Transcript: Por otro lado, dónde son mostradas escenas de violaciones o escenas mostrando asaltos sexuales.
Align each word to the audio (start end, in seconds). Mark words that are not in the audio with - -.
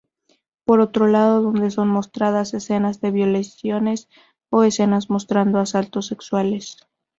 Por 0.65 0.79
otro 0.79 1.05
lado, 1.05 1.43
dónde 1.43 1.69
son 1.69 1.89
mostradas 1.89 2.55
escenas 2.55 3.01
de 3.01 3.11
violaciones 3.11 4.09
o 4.49 4.63
escenas 4.63 5.11
mostrando 5.11 5.59
asaltos 5.59 6.07
sexuales. 6.07 6.77